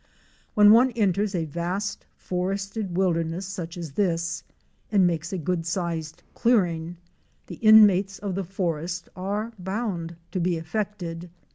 [0.55, 4.41] When one enters a vast forested wilderness such as this,
[4.91, 6.97] and makes a good sized clearing,
[7.45, 11.29] the inmates of the forest are bound to be affected.